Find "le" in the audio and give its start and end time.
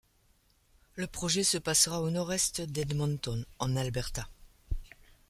0.95-1.05